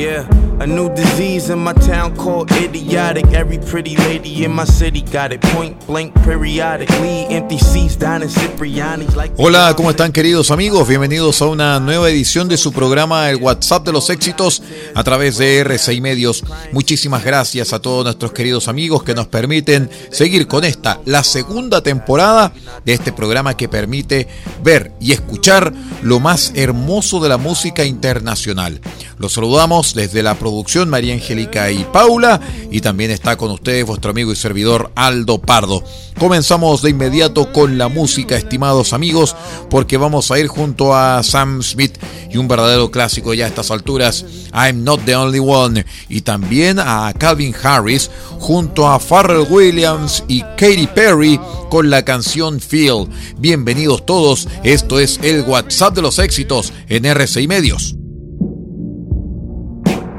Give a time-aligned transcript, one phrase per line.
[0.00, 0.24] Yeah,
[0.60, 3.24] a new disease in my town called idiotic.
[3.32, 7.24] Every pretty lady in my city got it point blank periodically.
[7.30, 9.32] Empty seats down in Cipriani's like.
[9.38, 10.86] Hola, ¿cómo están queridos amigos?
[10.86, 14.62] Bienvenidos a una nueva edición de su programa El WhatsApp de los éxitos
[14.94, 16.44] a través de R6 Medios.
[16.72, 21.82] Muchísimas gracias a todos nuestros queridos amigos que nos permiten seguir con esta, la segunda
[21.82, 22.52] temporada
[22.84, 24.28] de este programa que permite
[24.62, 25.72] ver y escuchar
[26.02, 28.82] lo más hermoso de la música internacional.
[29.16, 30.49] Los saludamos desde la producción
[30.86, 32.40] María Angélica y Paula
[32.70, 35.82] y también está con ustedes vuestro amigo y servidor Aldo Pardo.
[36.18, 39.34] Comenzamos de inmediato con la música, estimados amigos,
[39.70, 41.98] porque vamos a ir junto a Sam Smith
[42.30, 46.78] y un verdadero clásico ya a estas alturas, I'm Not the Only One, y también
[46.78, 51.40] a Calvin Harris junto a Pharrell Williams y Katy Perry
[51.70, 53.08] con la canción Feel.
[53.38, 57.99] Bienvenidos todos, esto es el WhatsApp de los éxitos en RCI Medios.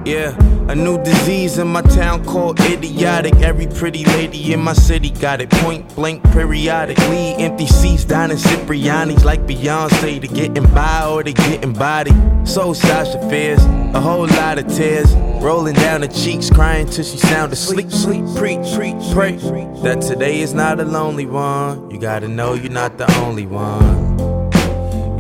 [0.03, 0.35] Yeah,
[0.67, 3.35] a new disease in my town called idiotic.
[3.35, 7.35] Every pretty lady in my city got it point blank periodically.
[7.35, 10.19] Empty seats dining Cipriani's like Beyonce.
[10.21, 12.13] To getting by or to getting body.
[12.45, 13.63] So Sasha Fierce
[13.93, 17.91] a whole lot of tears rolling down her cheeks, crying till she sound asleep.
[17.91, 19.35] Sleep, preach, preach, pray
[19.83, 21.91] that today is not a lonely one.
[21.91, 24.17] You gotta know you're not the only one.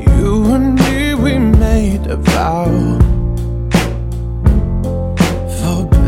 [0.07, 3.10] You and me, we made a vow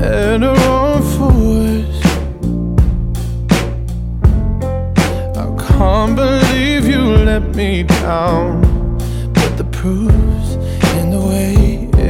[0.04, 2.02] better or for worse.
[5.44, 8.62] I can't believe you let me down,
[9.38, 10.52] but the proof's
[10.98, 11.54] in the way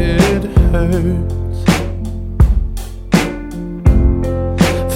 [0.06, 1.60] it hurts.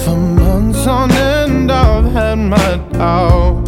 [0.02, 3.67] For months on end, I've had my doubts,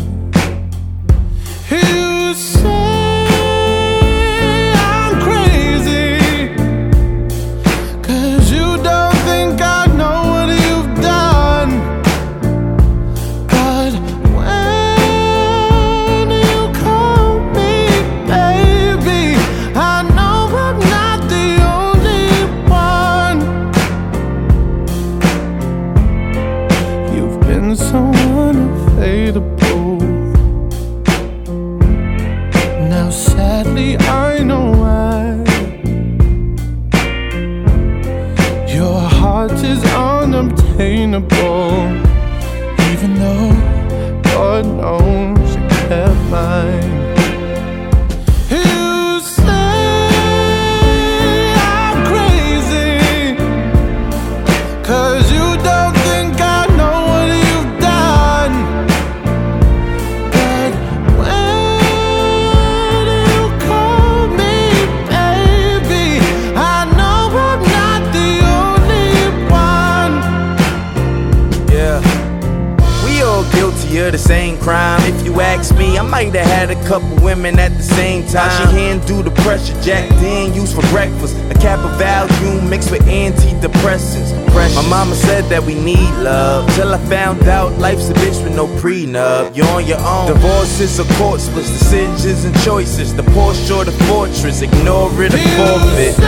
[75.81, 78.51] Me, I might have had a couple women at the same time.
[78.55, 81.35] She handle the pressure, Jack Daniel's for breakfast.
[81.49, 84.29] A cap of Valium mixed with antidepressants.
[84.75, 86.69] My mama said that we need love.
[86.75, 89.55] Till I found out life's a bitch with no prenup.
[89.57, 90.27] You're on your own.
[90.27, 93.15] Divorces or court splits, decisions and choices.
[93.15, 96.13] The Porsche or the fortress, ignore it or forfeit.
[96.13, 96.27] You say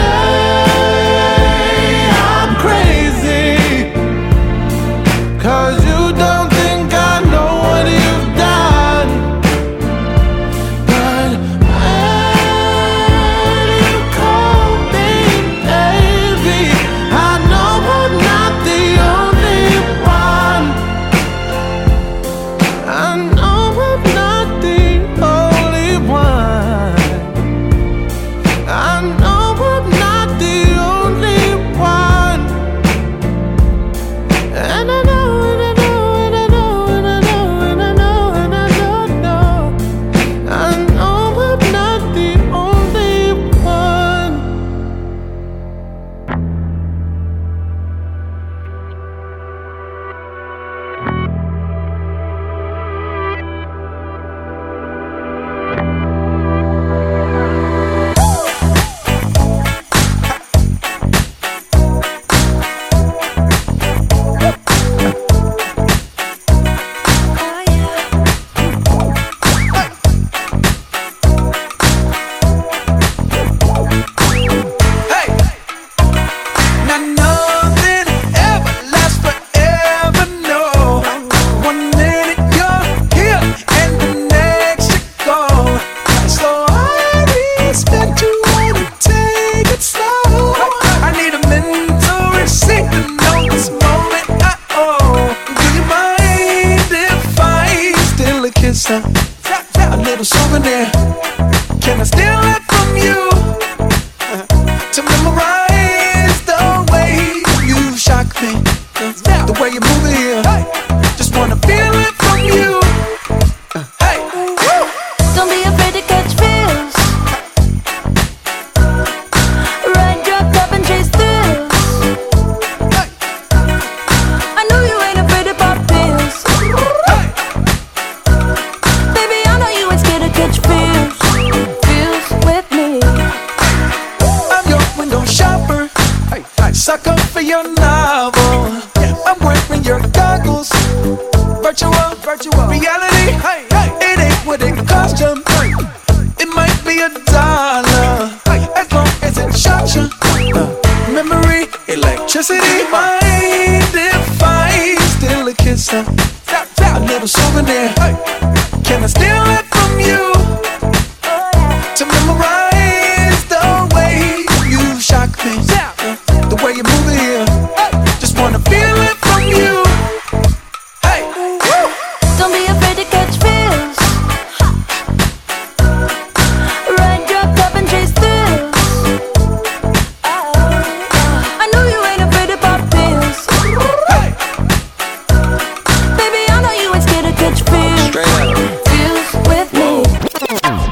[2.10, 3.92] I'm crazy,
[5.38, 5.83] 'cause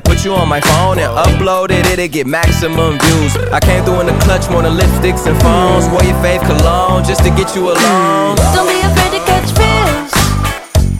[0.00, 3.36] put you on my phone and upload it, it'll get maximum views.
[3.52, 5.88] I came through in the clutch more than lipsticks and phones.
[5.88, 8.36] Wore your fave cologne just to get you alone.
[8.52, 10.12] Don't be afraid to catch feels.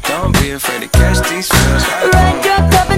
[0.09, 1.83] Don't be afraid to catch these feels.
[2.15, 2.96] Ride your cup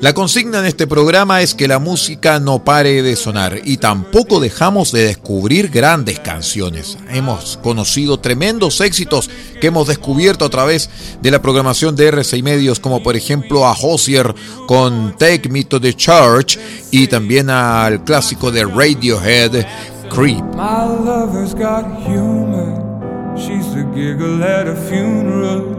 [0.00, 4.38] La consigna en este programa es que la música no pare de sonar y tampoco
[4.38, 6.96] dejamos de descubrir grandes canciones.
[7.10, 9.28] Hemos conocido tremendos éxitos
[9.60, 10.88] que hemos descubierto a través
[11.20, 14.32] de la programación de R6 Medios, como por ejemplo a Hozier
[14.68, 16.60] con Take Me to the Church
[16.92, 19.66] y también al clásico de Radiohead,
[20.10, 20.44] Creep.
[23.36, 25.78] She's giggle at a funeral.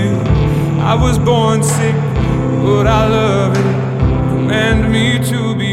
[0.83, 1.95] I was born sick,
[2.63, 4.31] but I love it.
[4.31, 5.70] Command me to be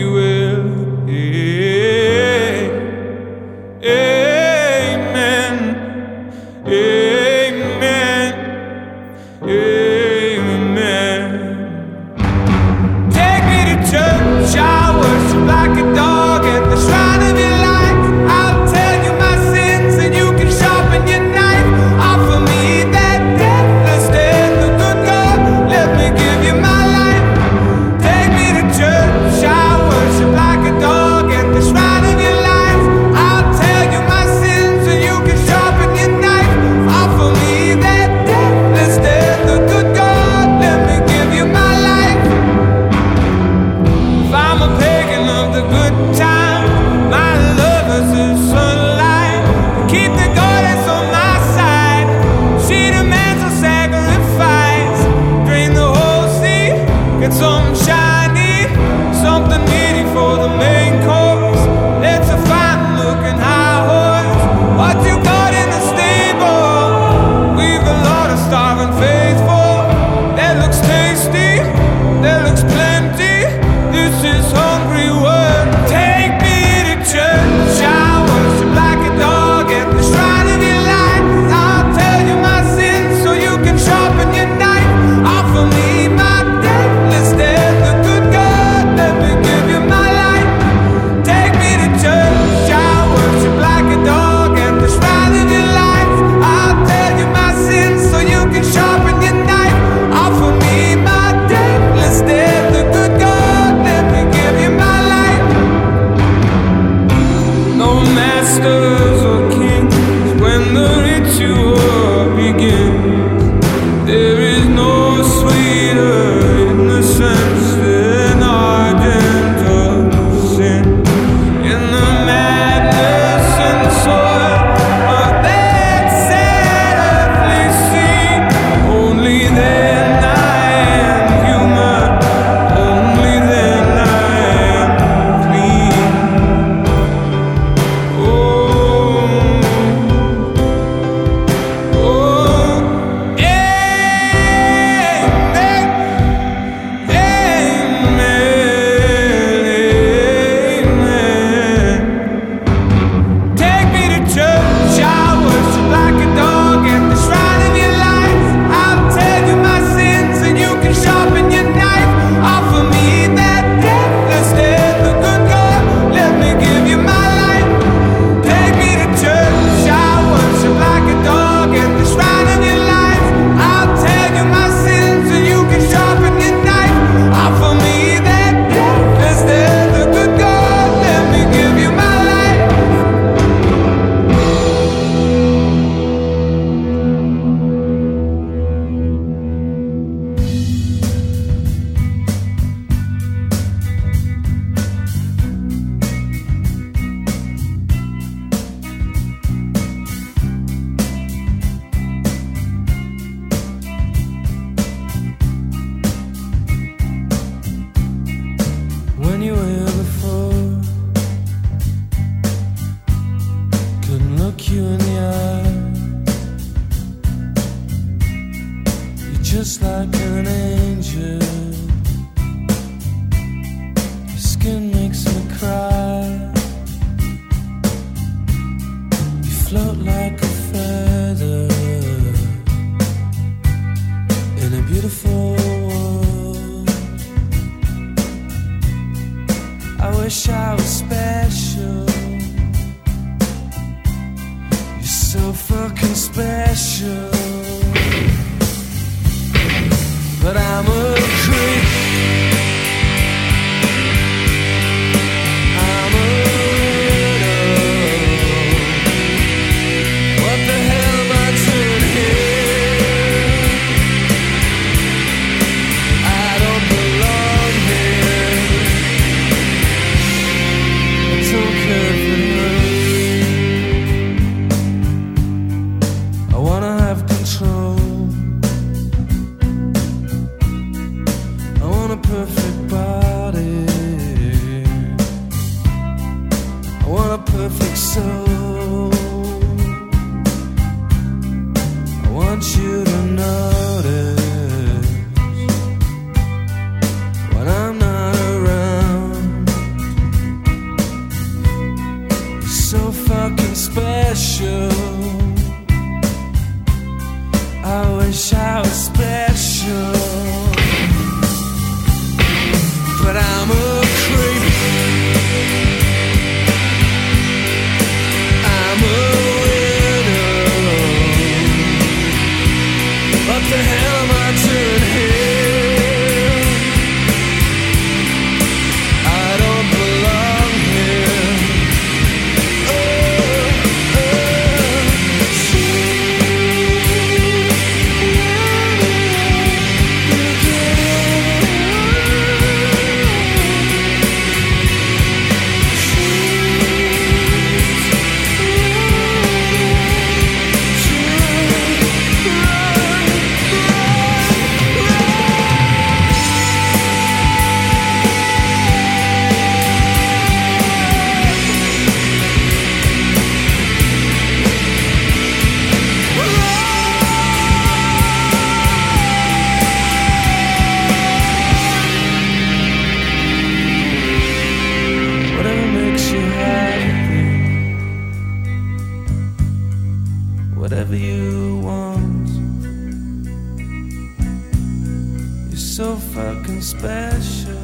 [386.80, 387.76] special.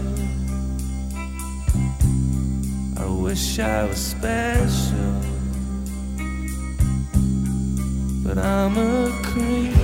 [2.96, 5.20] I wish I was special,
[8.24, 9.83] but I'm a creep.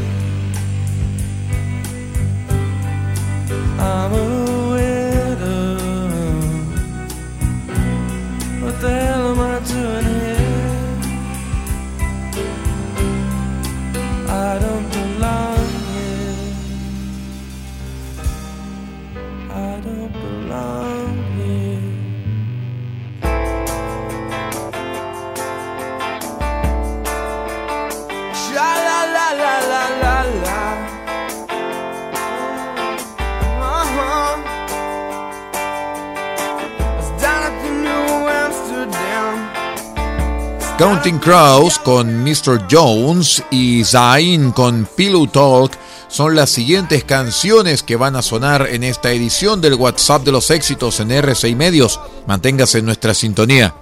[40.90, 42.66] Counting Crows con Mr.
[42.68, 45.70] Jones y Zayn con Pillow Talk
[46.08, 50.50] son las siguientes canciones que van a sonar en esta edición del WhatsApp de los
[50.50, 52.00] éxitos en RCI Medios.
[52.26, 53.72] Manténgase en nuestra sintonía.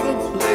[0.00, 0.49] 对齐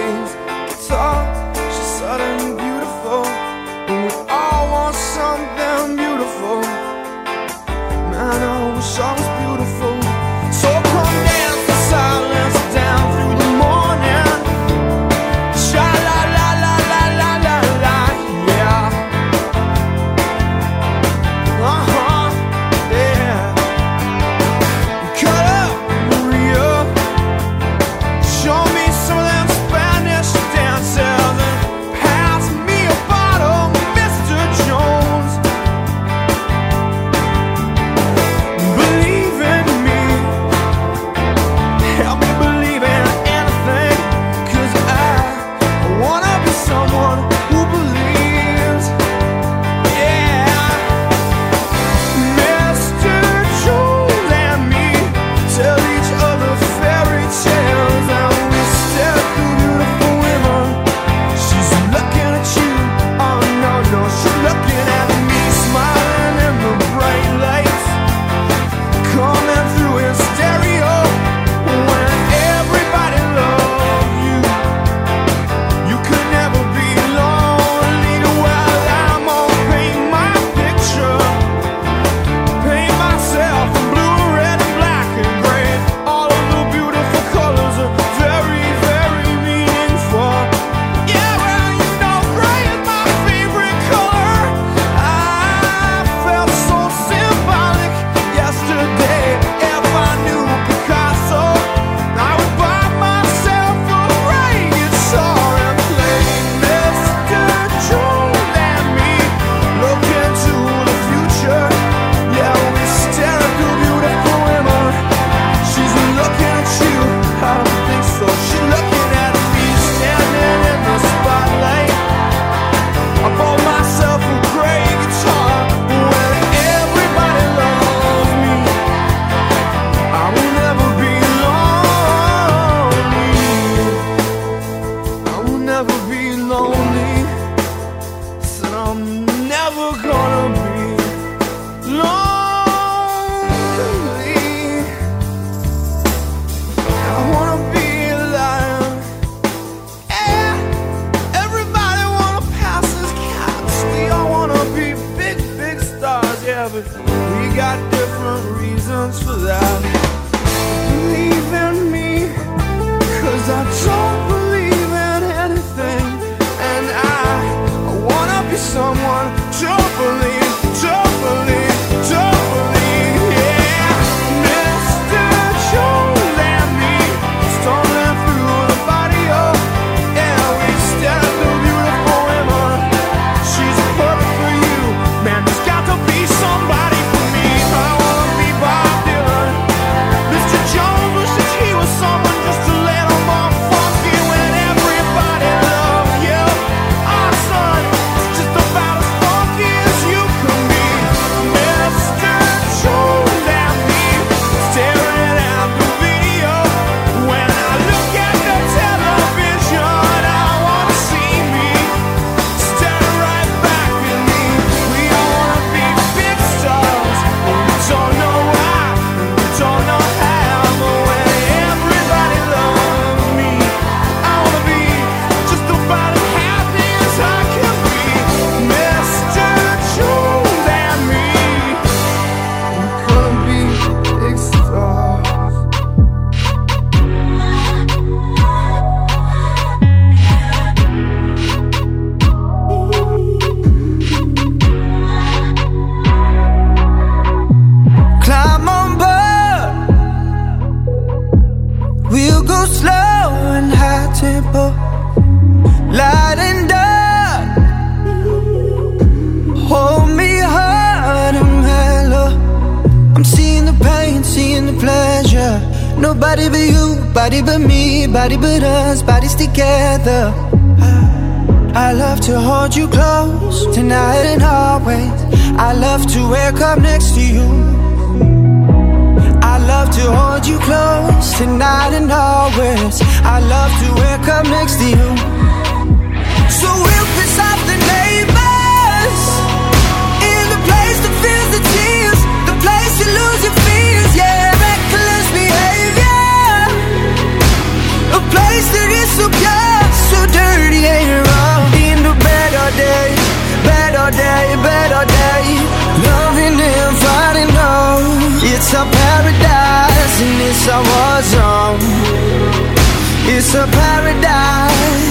[313.55, 315.05] A paradise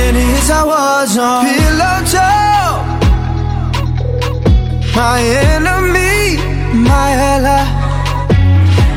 [0.00, 2.84] And here's I was on pillow talk
[4.94, 5.18] My
[5.54, 6.36] enemy,
[6.90, 7.86] my ally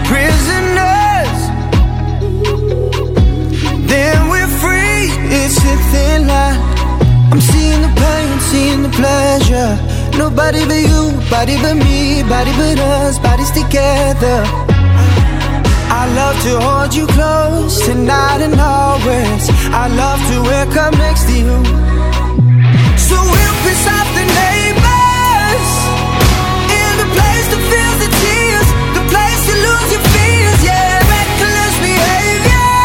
[0.10, 1.40] Prisoners.
[3.88, 5.08] Then we're free,
[5.40, 6.60] it's a thin line.
[7.32, 9.72] I'm seeing the pain, seeing the pleasure.
[10.18, 14.79] Nobody but you, body but me, body but us, bodies together.
[16.02, 19.44] I love to hold you close tonight and always.
[19.84, 21.58] I love to wake up next to you.
[22.96, 25.70] So we'll piss off the neighbors
[26.72, 31.04] in the place to feel the tears, the place to lose your fears, yeah.
[31.04, 32.80] Reckless behavior,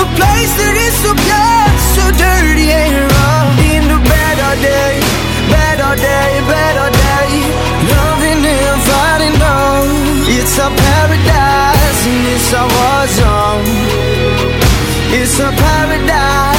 [0.00, 1.68] a place that is so pure,
[2.00, 3.48] so dirty and wrong.
[3.76, 4.94] In the bed all day,
[5.52, 6.65] bed all day, bed.
[11.06, 13.64] paradise, and yes I was wrong.
[15.20, 16.55] It's a paradise.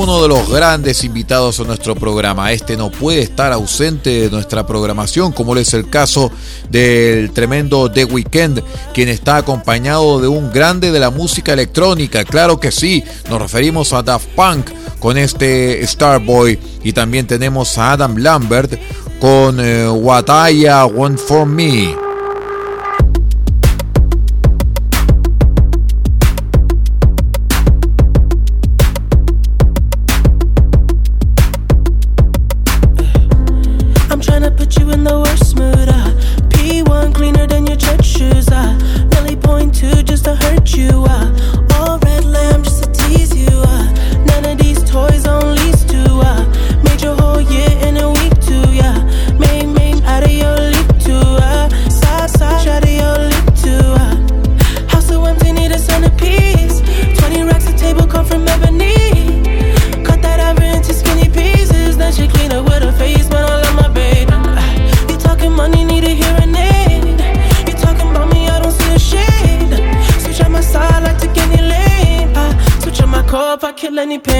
[0.00, 2.52] Uno de los grandes invitados a nuestro programa.
[2.52, 6.32] Este no puede estar ausente de nuestra programación, como es el caso
[6.70, 8.62] del tremendo The Weeknd,
[8.94, 12.24] quien está acompañado de un grande de la música electrónica.
[12.24, 17.92] Claro que sí, nos referimos a Daft Punk con este Starboy y también tenemos a
[17.92, 18.80] Adam Lambert
[19.20, 22.09] con eh, What I Want For Me.
[74.10, 74.39] money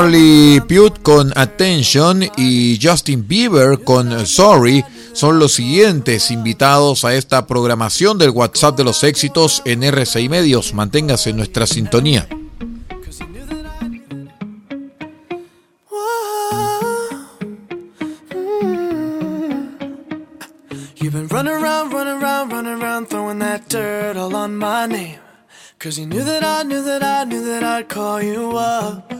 [0.00, 4.82] Charlie Puth con Attention y Justin Bieber con Sorry
[5.12, 10.72] son los siguientes invitados a esta programación del WhatsApp de los éxitos en RCI Medios.
[10.72, 12.26] Manténgase en nuestra sintonía.
[25.78, 29.19] Cause knew that I knew that I knew that I'd call you up.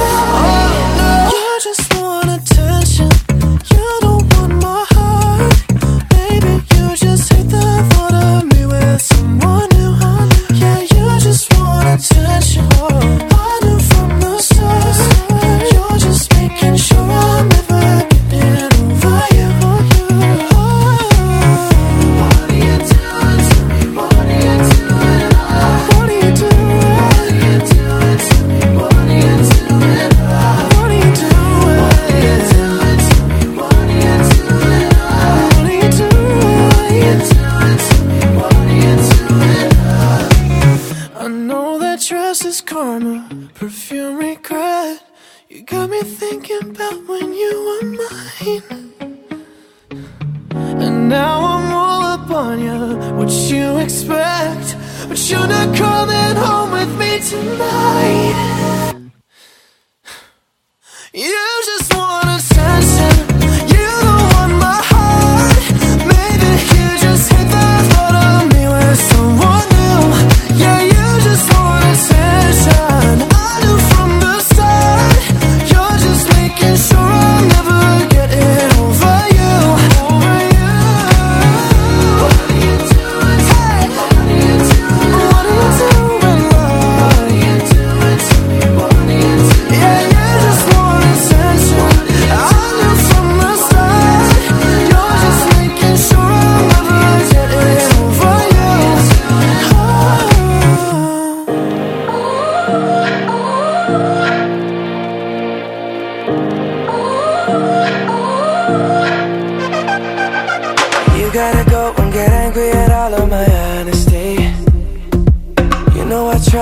[0.00, 0.29] love.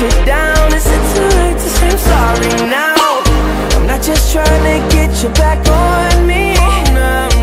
[0.00, 0.72] you down.
[0.72, 2.94] Is it too late to say I'm sorry now?
[3.74, 6.54] I'm not just trying to get you back on me.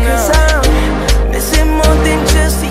[0.06, 2.65] Cause I'm missing more than just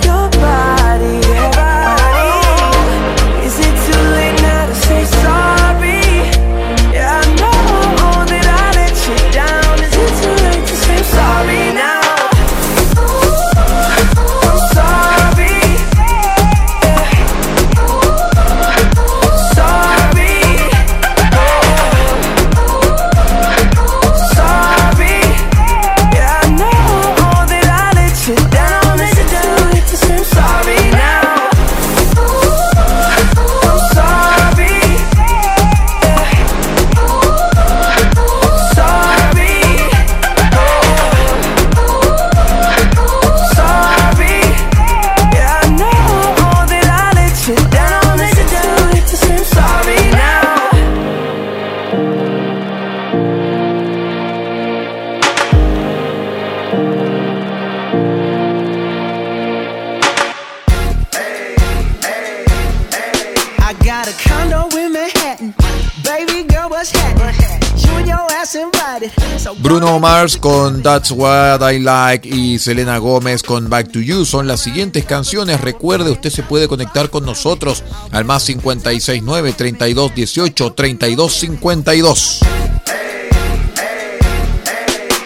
[69.78, 74.48] Bruno Mars con That's What I Like y Selena Gómez con Back to You son
[74.48, 75.60] las siguientes canciones.
[75.60, 82.40] Recuerde, usted se puede conectar con nosotros al más 569 32 18 32 52.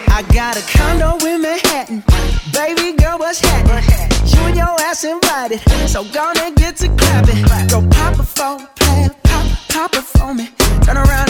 [0.08, 2.02] I got a condo in Manhattan.
[2.52, 3.84] Baby girl, what's happening?
[4.34, 5.60] You and your ass invited.
[5.86, 7.44] So gonna get to clapping.
[7.68, 9.10] Go pop it for a plan.
[9.22, 10.48] Pop, pop it for me.
[10.82, 11.29] Turn around and drop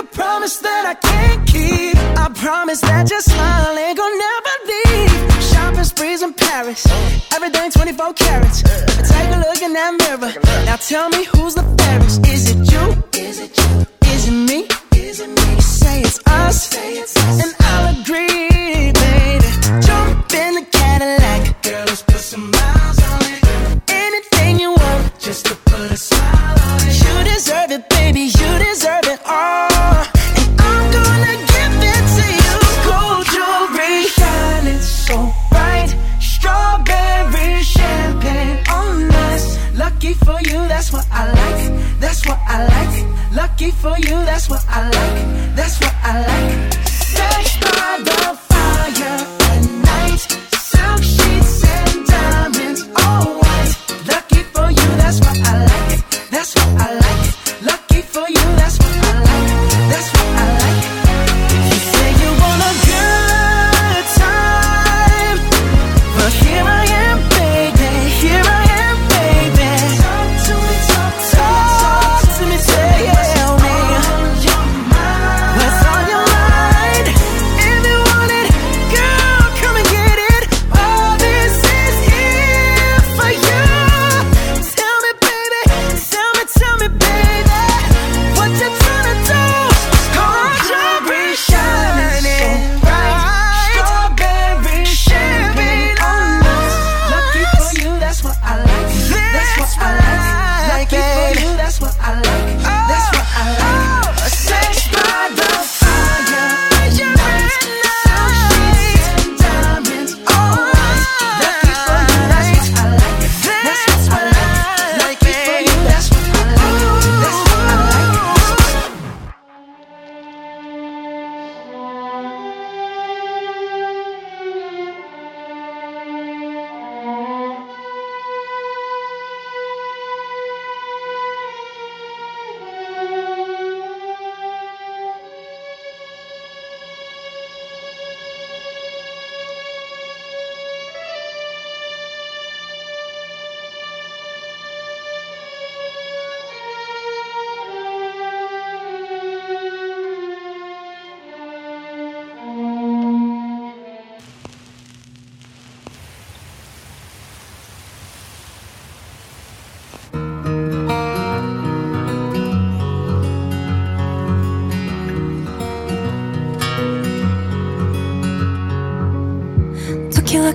[0.00, 1.96] a promise that I can't keep.
[2.16, 5.42] I promise that your smile ain't gonna never leave.
[5.50, 6.86] Shopping sprees in Paris.
[7.34, 8.62] Everything 24 carats.
[8.62, 10.32] Take a look in that mirror.
[10.64, 12.26] Now tell me who's the fairest.
[12.26, 12.84] Is it you?
[13.20, 13.86] Is it you?
[14.14, 14.60] Is it me?
[14.60, 14.79] Is it me?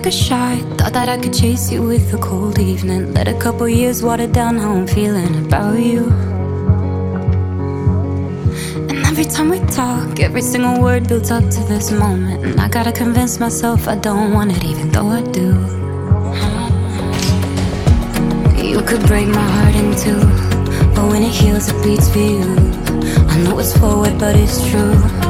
[0.06, 0.58] A shot.
[0.78, 3.12] Thought that I could chase you with a cold evening.
[3.12, 6.04] Let a couple years water down how I'm feeling about you.
[8.88, 12.44] And every time we talk, every single word builds up to this moment.
[12.44, 15.48] And I gotta convince myself I don't want it, even though I do.
[18.62, 20.20] You could break my heart in two,
[20.94, 22.46] but when it heals, it beats for you.
[23.32, 25.25] I know it's forward, but it's true.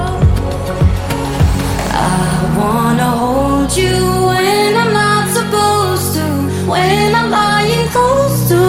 [2.07, 2.19] I
[2.61, 3.97] wanna hold you
[4.29, 6.27] when I'm not supposed to
[6.73, 8.61] When I'm lying close to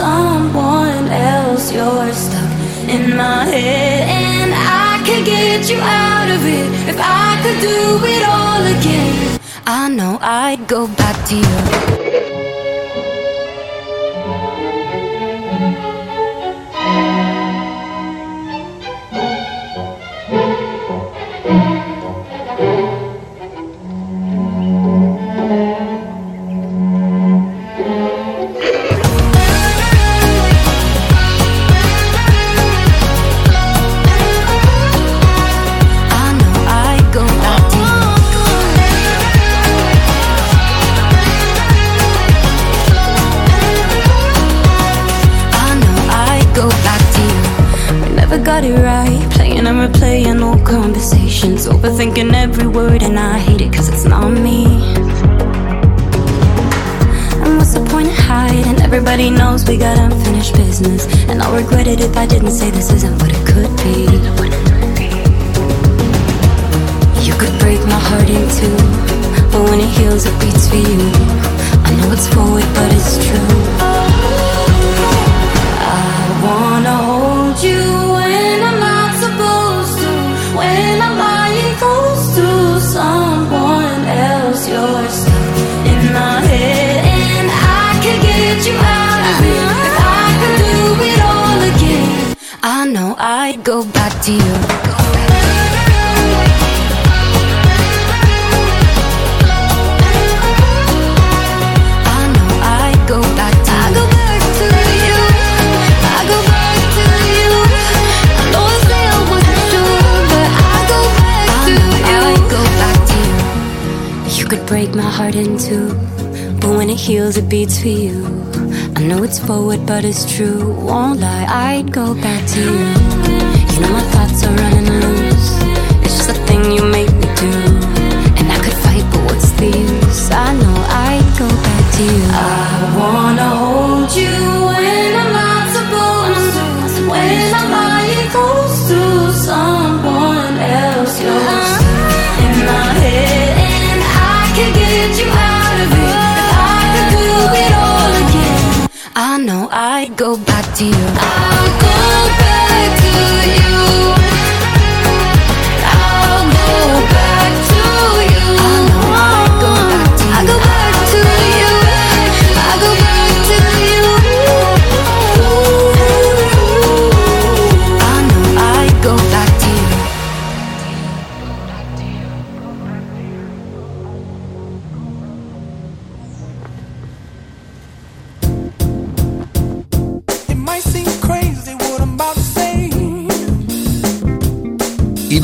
[0.00, 2.52] someone else you're stuck
[2.94, 7.80] in my head and I can get you out of it if I could do
[8.14, 12.15] it all again I know I'd go back to you.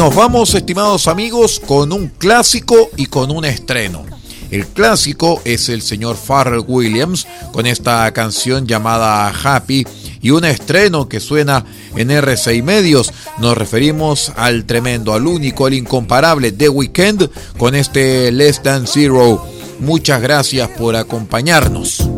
[0.02, 4.04] nos vamos, estimados amigos, con un clásico y con un estreno.
[4.50, 9.86] El clásico es el señor Farrell Williams con esta canción llamada Happy
[10.20, 13.12] y un estreno que suena en R6 Medios.
[13.38, 19.46] Nos referimos al tremendo, al único, al incomparable The Weeknd con este Less Than Zero.
[19.78, 22.08] Muchas gracias por acompañarnos.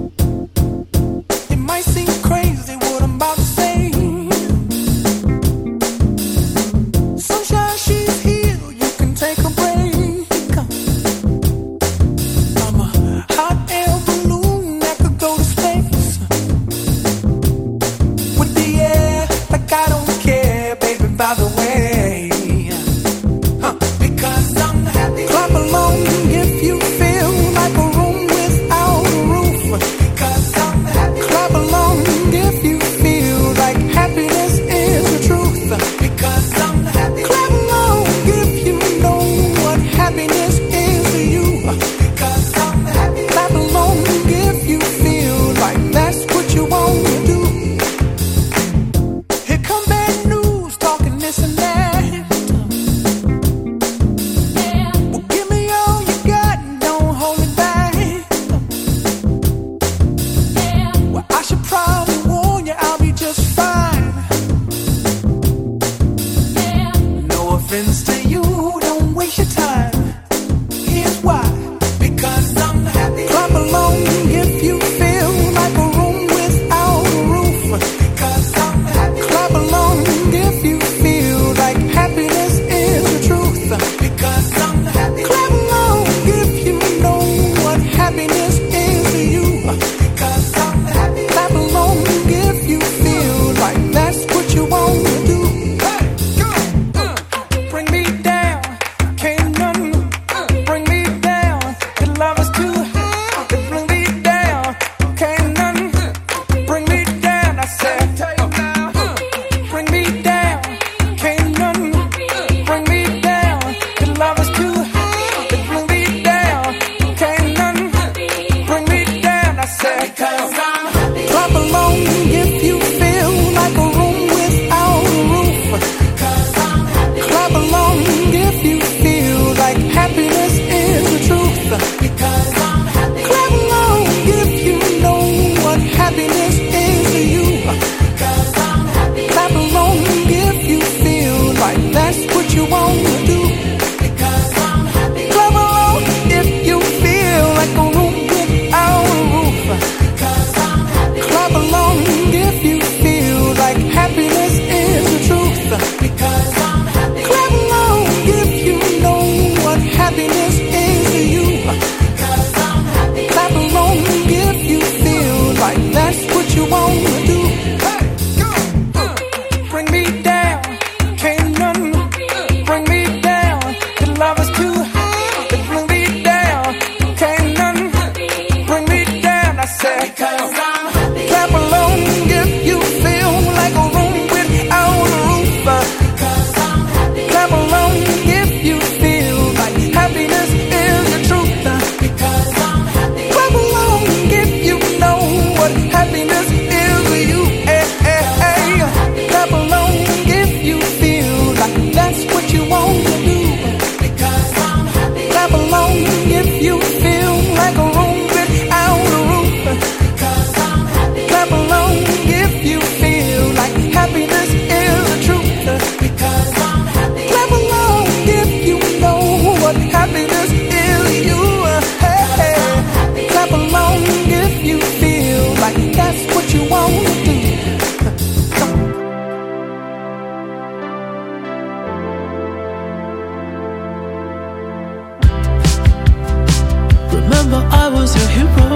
[237.25, 238.71] Remember, I was your hero.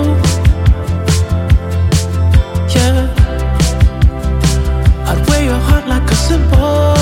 [2.75, 3.09] Yeah,
[5.09, 6.98] I'd wear your heart like a symbol.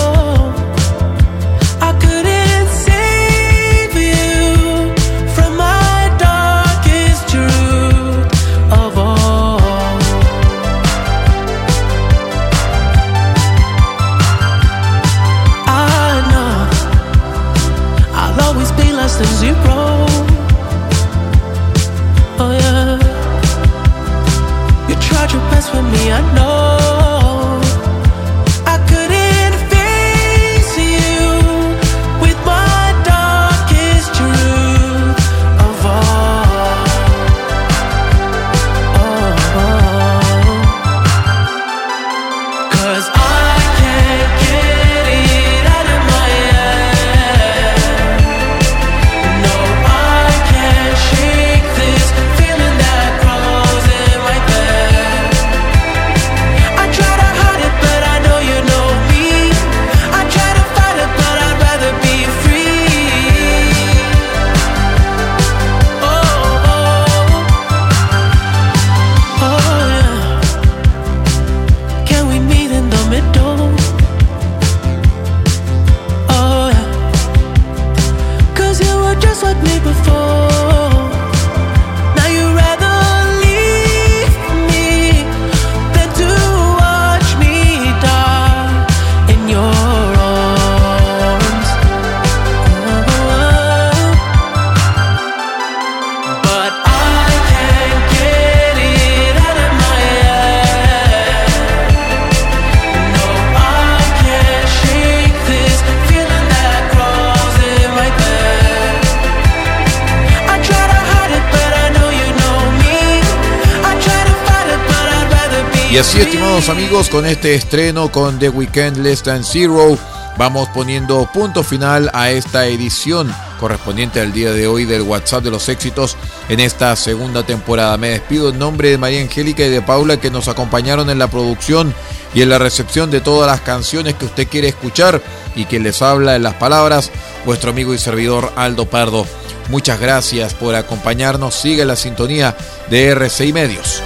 [115.96, 119.96] Y así, estimados amigos, con este estreno con The Weekend Less Than Zero,
[120.36, 125.50] vamos poniendo punto final a esta edición correspondiente al día de hoy del WhatsApp de
[125.50, 126.18] los éxitos
[126.50, 127.96] en esta segunda temporada.
[127.96, 131.30] Me despido en nombre de María Angélica y de Paula que nos acompañaron en la
[131.30, 131.94] producción
[132.34, 135.22] y en la recepción de todas las canciones que usted quiere escuchar
[135.54, 137.10] y que les habla en las palabras
[137.46, 139.26] vuestro amigo y servidor Aldo Pardo.
[139.70, 141.54] Muchas gracias por acompañarnos.
[141.54, 142.54] Sigue la sintonía
[142.90, 144.02] de RCI Medios.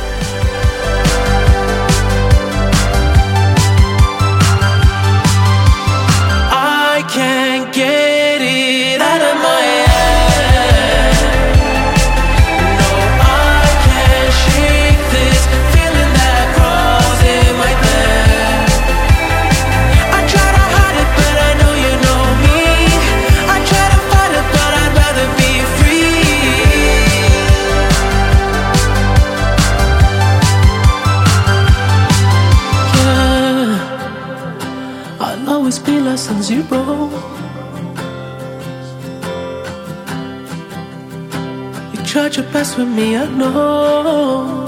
[42.40, 44.59] should pass with me, I know.